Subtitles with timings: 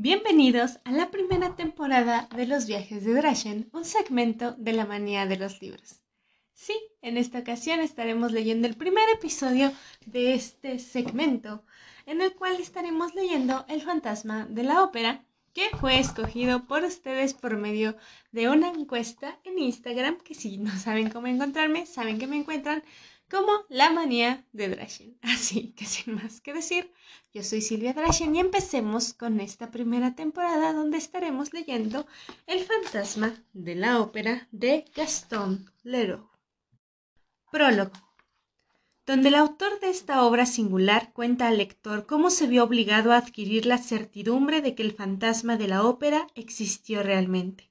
[0.00, 5.26] Bienvenidos a la primera temporada de Los viajes de Drachen, un segmento de la manía
[5.26, 6.04] de los libros.
[6.52, 9.72] Sí, en esta ocasión estaremos leyendo el primer episodio
[10.06, 11.64] de este segmento,
[12.06, 17.34] en el cual estaremos leyendo El fantasma de la ópera, que fue escogido por ustedes
[17.34, 17.96] por medio
[18.30, 22.84] de una encuesta en Instagram, que si no saben cómo encontrarme, saben que me encuentran
[23.30, 25.18] como la manía de Drachen.
[25.22, 26.92] Así que sin más que decir,
[27.32, 32.06] yo soy Silvia Drachen y empecemos con esta primera temporada donde estaremos leyendo
[32.46, 36.28] El fantasma de la ópera de Gaston Leroux.
[37.50, 37.92] Prólogo.
[39.06, 43.16] Donde el autor de esta obra singular cuenta al lector cómo se vio obligado a
[43.16, 47.68] adquirir la certidumbre de que el fantasma de la ópera existió realmente.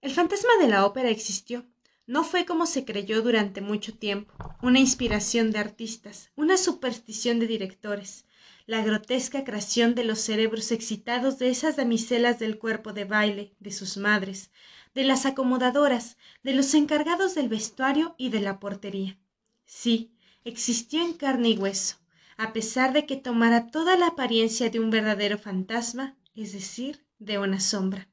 [0.00, 1.64] El fantasma de la ópera existió,
[2.06, 7.46] no fue como se creyó durante mucho tiempo, una inspiración de artistas, una superstición de
[7.46, 8.26] directores,
[8.66, 13.72] la grotesca creación de los cerebros excitados de esas damiselas del cuerpo de baile, de
[13.72, 14.50] sus madres,
[14.94, 19.18] de las acomodadoras, de los encargados del vestuario y de la portería.
[19.66, 20.12] Sí,
[20.44, 21.96] existió en carne y hueso,
[22.36, 27.38] a pesar de que tomara toda la apariencia de un verdadero fantasma, es decir, de
[27.38, 28.08] una sombra.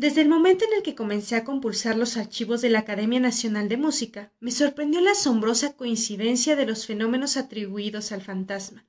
[0.00, 3.68] Desde el momento en el que comencé a compulsar los archivos de la Academia Nacional
[3.68, 8.86] de Música, me sorprendió la asombrosa coincidencia de los fenómenos atribuidos al fantasma,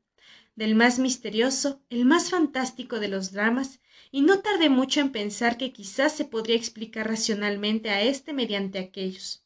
[0.56, 5.58] del más misterioso, el más fantástico de los dramas, y no tardé mucho en pensar
[5.58, 9.44] que quizás se podría explicar racionalmente a éste mediante aquellos.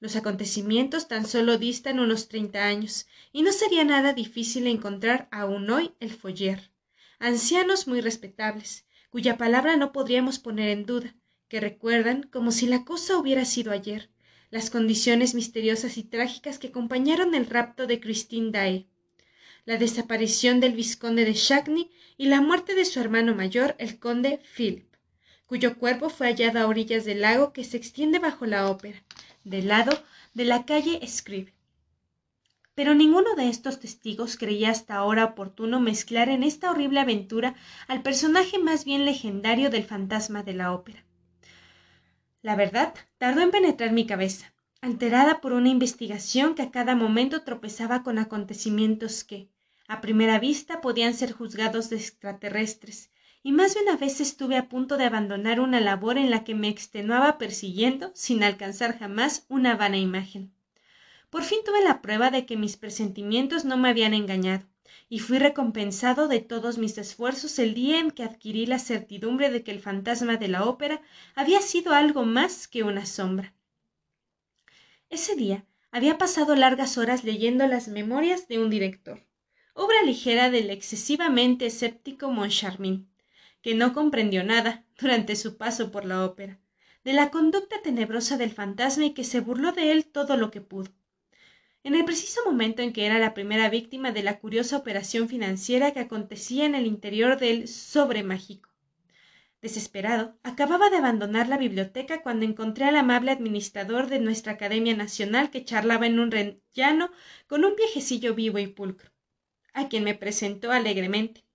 [0.00, 5.70] Los acontecimientos tan solo distan unos treinta años, y no sería nada difícil encontrar aún
[5.70, 6.72] hoy el foller.
[7.20, 11.14] Ancianos muy respetables, cuya palabra no podríamos poner en duda,
[11.48, 14.10] que recuerdan, como si la cosa hubiera sido ayer,
[14.50, 18.86] las condiciones misteriosas y trágicas que acompañaron el rapto de Christine Daae,
[19.64, 24.40] la desaparición del vizconde de Chagny y la muerte de su hermano mayor, el conde
[24.56, 24.94] Philip,
[25.46, 29.02] cuyo cuerpo fue hallado a orillas del lago que se extiende bajo la ópera,
[29.44, 30.02] del lado
[30.34, 31.57] de la calle Scribe
[32.78, 37.56] pero ninguno de estos testigos creía hasta ahora oportuno mezclar en esta horrible aventura
[37.88, 41.04] al personaje más bien legendario del fantasma de la ópera.
[42.40, 47.42] La verdad tardó en penetrar mi cabeza, alterada por una investigación que a cada momento
[47.42, 49.48] tropezaba con acontecimientos que,
[49.88, 53.10] a primera vista, podían ser juzgados de extraterrestres,
[53.42, 56.54] y más de una vez estuve a punto de abandonar una labor en la que
[56.54, 60.52] me extenuaba persiguiendo, sin alcanzar jamás, una vana imagen.
[61.30, 64.66] Por fin tuve la prueba de que mis presentimientos no me habían engañado,
[65.10, 69.62] y fui recompensado de todos mis esfuerzos el día en que adquirí la certidumbre de
[69.62, 71.02] que el fantasma de la ópera
[71.34, 73.54] había sido algo más que una sombra.
[75.10, 79.26] Ese día había pasado largas horas leyendo las memorias de un director,
[79.74, 83.06] obra ligera del excesivamente escéptico Moncharmin,
[83.60, 86.58] que no comprendió nada durante su paso por la ópera,
[87.04, 90.62] de la conducta tenebrosa del fantasma y que se burló de él todo lo que
[90.62, 90.97] pudo
[91.84, 95.92] en el preciso momento en que era la primera víctima de la curiosa operación financiera
[95.92, 98.68] que acontecía en el interior del sobre mágico.
[99.60, 105.50] Desesperado, acababa de abandonar la biblioteca cuando encontré al amable administrador de nuestra Academia Nacional
[105.50, 107.10] que charlaba en un rellano
[107.48, 109.10] con un viejecillo vivo y pulcro,
[109.72, 111.47] a quien me presentó alegremente.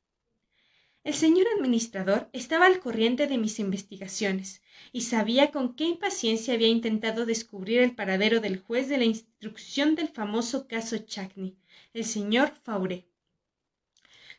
[1.03, 4.61] El señor administrador estaba al corriente de mis investigaciones
[4.93, 9.95] y sabía con qué impaciencia había intentado descubrir el paradero del juez de la instrucción
[9.95, 11.57] del famoso caso Chagny,
[11.93, 13.05] el señor Fauré.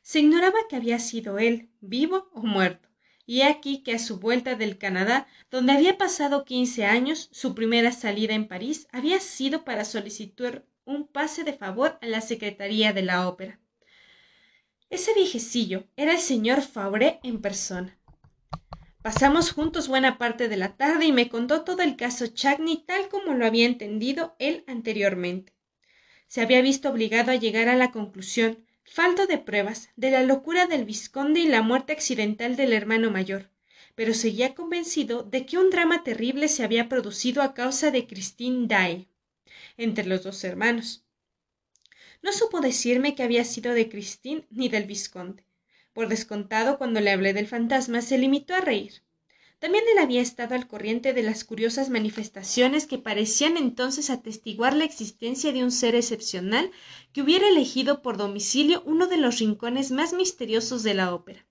[0.00, 2.88] Se ignoraba que había sido él, vivo o muerto,
[3.26, 7.92] y aquí que a su vuelta del Canadá, donde había pasado quince años, su primera
[7.92, 13.02] salida en París había sido para solicitar un pase de favor a la Secretaría de
[13.02, 13.60] la Ópera.
[14.90, 17.98] Ese viejecillo era el señor Fauré en persona.
[19.02, 23.08] Pasamos juntos buena parte de la tarde y me contó todo el caso Chagny tal
[23.08, 25.52] como lo había entendido él anteriormente.
[26.26, 30.66] Se había visto obligado a llegar a la conclusión, falto de pruebas, de la locura
[30.66, 33.50] del vizconde y la muerte accidental del hermano mayor,
[33.94, 38.66] pero seguía convencido de que un drama terrible se había producido a causa de Christine
[38.66, 39.08] Daae
[39.76, 41.03] entre los dos hermanos.
[42.24, 45.44] No supo decirme que había sido de Christine ni del Visconde.
[45.92, 49.02] Por descontado, cuando le hablé del fantasma, se limitó a reír.
[49.58, 54.86] También él había estado al corriente de las curiosas manifestaciones que parecían entonces atestiguar la
[54.86, 56.70] existencia de un ser excepcional
[57.12, 61.44] que hubiera elegido por domicilio uno de los rincones más misteriosos de la ópera.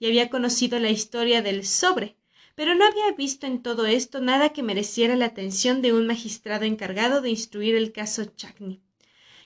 [0.00, 2.16] Y había conocido la historia del sobre,
[2.56, 6.64] pero no había visto en todo esto nada que mereciera la atención de un magistrado
[6.64, 8.82] encargado de instruir el caso Chagny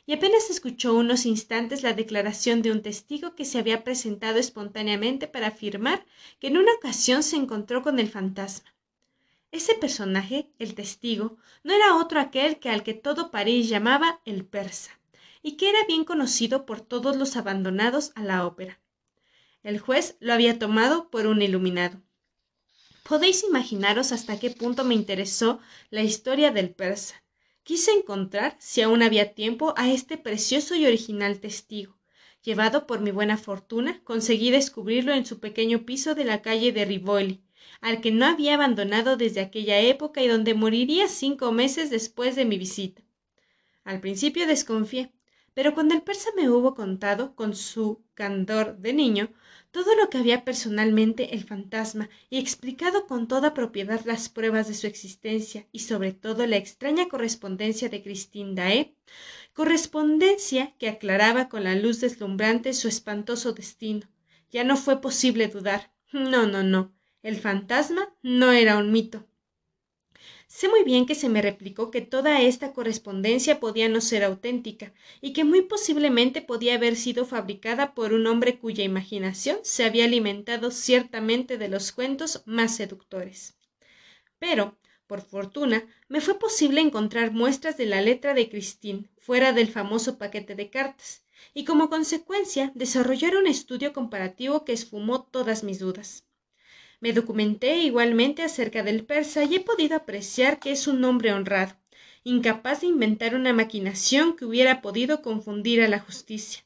[0.06, 5.26] y apenas escuchó unos instantes la declaración de un testigo que se había presentado espontáneamente
[5.26, 6.04] para afirmar
[6.38, 8.74] que en una ocasión se encontró con el fantasma.
[9.50, 14.44] Ese personaje, el testigo, no era otro aquel que al que todo París llamaba el
[14.44, 14.98] persa,
[15.42, 18.80] y que era bien conocido por todos los abandonados a la ópera.
[19.62, 22.02] El juez lo había tomado por un iluminado.
[23.04, 25.60] Podéis imaginaros hasta qué punto me interesó
[25.90, 27.23] la historia del persa.
[27.64, 31.96] Quise encontrar, si aún había tiempo, a este precioso y original testigo.
[32.42, 36.84] Llevado por mi buena fortuna, conseguí descubrirlo en su pequeño piso de la calle de
[36.84, 37.42] Rivoli,
[37.80, 42.44] al que no había abandonado desde aquella época y donde moriría cinco meses después de
[42.44, 43.02] mi visita.
[43.82, 45.10] Al principio desconfié,
[45.54, 49.32] pero cuando el persa me hubo contado, con su candor de niño,
[49.74, 54.74] todo lo que había personalmente el fantasma y explicado con toda propiedad las pruebas de
[54.74, 58.94] su existencia y sobre todo la extraña correspondencia de Christine Dae,
[59.52, 64.08] correspondencia que aclaraba con la luz deslumbrante su espantoso destino.
[64.52, 65.92] Ya no fue posible dudar.
[66.12, 66.94] No, no, no.
[67.24, 69.26] El fantasma no era un mito.
[70.46, 74.92] Sé muy bien que se me replicó que toda esta correspondencia podía no ser auténtica,
[75.20, 80.04] y que muy posiblemente podía haber sido fabricada por un hombre cuya imaginación se había
[80.04, 83.56] alimentado ciertamente de los cuentos más seductores.
[84.38, 84.76] Pero,
[85.06, 90.18] por fortuna, me fue posible encontrar muestras de la letra de Christine fuera del famoso
[90.18, 96.24] paquete de cartas, y como consecuencia desarrollar un estudio comparativo que esfumó todas mis dudas.
[97.04, 101.76] Me documenté igualmente acerca del persa y he podido apreciar que es un hombre honrado,
[102.22, 106.64] incapaz de inventar una maquinación que hubiera podido confundir a la justicia.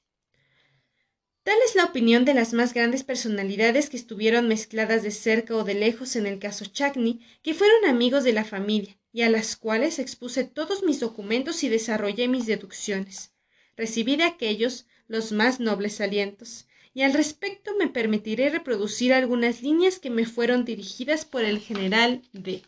[1.42, 5.64] Tal es la opinión de las más grandes personalidades que estuvieron mezcladas de cerca o
[5.64, 9.56] de lejos en el caso Chagny, que fueron amigos de la familia, y a las
[9.56, 13.32] cuales expuse todos mis documentos y desarrollé mis deducciones.
[13.76, 16.67] Recibí de aquellos los más nobles alientos,
[16.98, 22.22] y al respecto me permitiré reproducir algunas líneas que me fueron dirigidas por el general
[22.32, 22.64] D.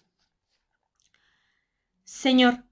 [2.05, 2.63] Señor,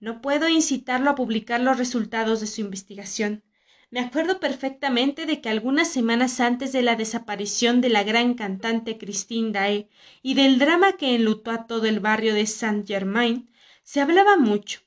[0.00, 3.44] no puedo incitarlo a publicar los resultados de su investigación.
[3.90, 8.98] Me acuerdo perfectamente de que algunas semanas antes de la desaparición de la gran cantante
[8.98, 9.88] Christine Dae
[10.20, 13.48] y del drama que enlutó a todo el barrio de Saint Germain,
[13.84, 14.80] se hablaba mucho,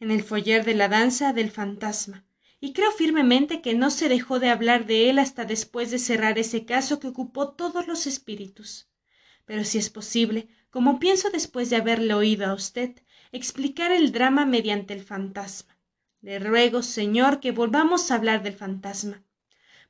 [0.00, 2.24] en el foyer de la danza del fantasma,
[2.64, 6.38] y creo firmemente que no se dejó de hablar de él hasta después de cerrar
[6.38, 8.88] ese caso que ocupó todos los espíritus.
[9.44, 13.02] Pero si es posible, como pienso después de haberle oído a usted,
[13.32, 15.78] explicar el drama mediante el fantasma.
[16.22, 19.22] Le ruego, señor, que volvamos a hablar del fantasma.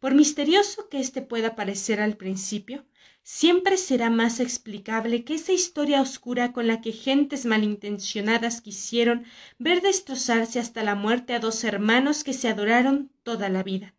[0.05, 2.85] Por misterioso que éste pueda parecer al principio,
[3.23, 9.25] siempre será más explicable que esa historia oscura con la que gentes malintencionadas quisieron
[9.59, 13.95] ver destrozarse hasta la muerte a dos hermanos que se adoraron toda la vida.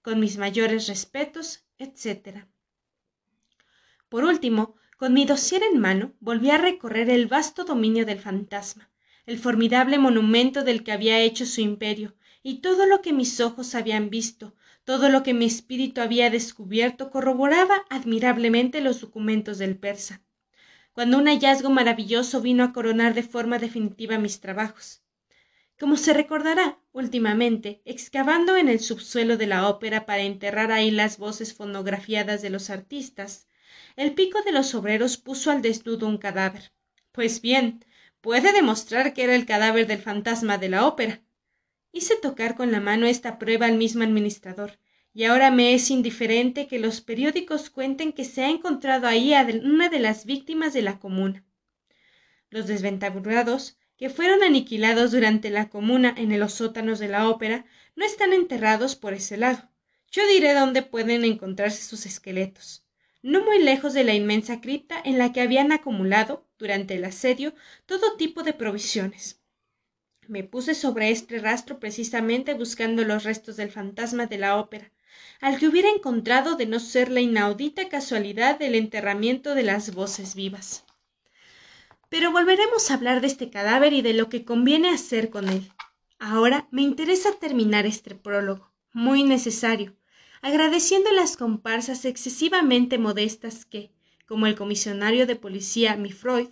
[0.00, 2.44] Con mis mayores respetos, etc.
[4.08, 8.92] Por último, con mi dosier en mano, volví a recorrer el vasto dominio del fantasma,
[9.26, 12.14] el formidable monumento del que había hecho su imperio,
[12.44, 14.54] y todo lo que mis ojos habían visto,
[14.88, 20.22] todo lo que mi espíritu había descubierto corroboraba admirablemente los documentos del persa,
[20.94, 25.02] cuando un hallazgo maravilloso vino a coronar de forma definitiva mis trabajos.
[25.78, 31.18] Como se recordará, últimamente, excavando en el subsuelo de la ópera para enterrar ahí las
[31.18, 33.46] voces fonografiadas de los artistas,
[33.94, 36.72] el pico de los obreros puso al desnudo un cadáver.
[37.12, 37.84] Pues bien,
[38.22, 41.20] puede demostrar que era el cadáver del fantasma de la ópera,
[41.92, 44.78] Hice tocar con la mano esta prueba al mismo administrador,
[45.14, 49.46] y ahora me es indiferente que los periódicos cuenten que se ha encontrado ahí a
[49.64, 51.44] una de las víctimas de la comuna.
[52.50, 57.66] Los desventurados, que fueron aniquilados durante la comuna en los sótanos de la ópera,
[57.96, 59.68] no están enterrados por ese lado.
[60.10, 62.84] Yo diré dónde pueden encontrarse sus esqueletos.
[63.22, 67.54] No muy lejos de la inmensa cripta en la que habían acumulado, durante el asedio,
[67.86, 69.37] todo tipo de provisiones.
[70.28, 74.92] Me puse sobre este rastro precisamente buscando los restos del fantasma de la ópera,
[75.40, 80.34] al que hubiera encontrado de no ser la inaudita casualidad del enterramiento de las voces
[80.34, 80.84] vivas.
[82.10, 85.72] Pero volveremos a hablar de este cadáver y de lo que conviene hacer con él.
[86.18, 89.96] Ahora me interesa terminar este prólogo, muy necesario,
[90.42, 93.92] agradeciendo las comparsas excesivamente modestas que,
[94.26, 96.48] como el comisionario de policía mi Freud,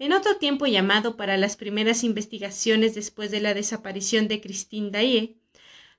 [0.00, 5.36] en otro tiempo llamado para las primeras investigaciones después de la desaparición de Christine Daye,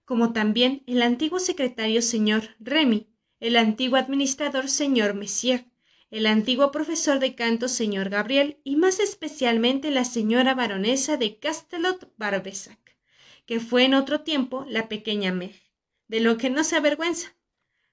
[0.06, 3.08] como también el antiguo secretario señor Remy,
[3.40, 5.66] el antiguo administrador señor Messier,
[6.10, 12.12] el antiguo profesor de canto señor Gabriel y más especialmente la señora baronesa de Castelot
[12.18, 12.98] Barbesac,
[13.46, 15.62] que fue en otro tiempo la pequeña Meg,
[16.08, 17.36] de lo que no se avergüenza.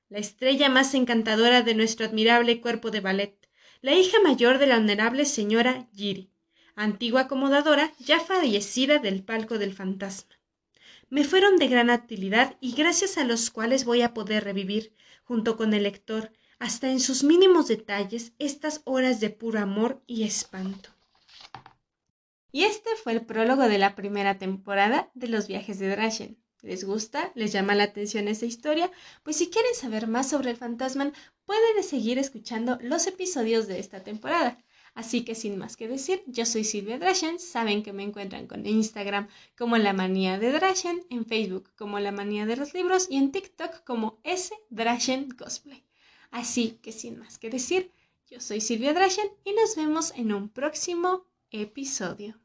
[0.09, 3.38] La estrella más encantadora de nuestro admirable cuerpo de ballet,
[3.81, 6.31] la hija mayor de la honorable señora Giri,
[6.75, 10.35] antigua acomodadora ya fallecida del palco del fantasma.
[11.11, 14.93] Me fueron de gran utilidad y gracias a los cuales voy a poder revivir,
[15.25, 20.25] junto con el lector, hasta en sus mínimos detalles, estas horas de puro amor y
[20.25, 20.91] espanto.
[22.51, 26.39] Y este fue el prólogo de la primera temporada de Los viajes de Drachen.
[26.63, 27.31] ¿Les gusta?
[27.35, 28.91] ¿Les llama la atención esta historia?
[29.23, 31.13] Pues si quieren saber más sobre el fantasma,
[31.45, 34.59] pueden seguir escuchando los episodios de esta temporada.
[34.95, 38.67] Así que sin más que decir, yo soy Silvia Drachen, saben que me encuentran con
[38.67, 43.17] Instagram como La Manía de Drachen, en Facebook como La Manía de los Libros y
[43.17, 45.85] en TikTok como S Drachen Cosplay.
[46.33, 47.93] Así que sin más que decir,
[48.29, 52.41] yo soy Silvia Drachen y nos vemos en un próximo episodio.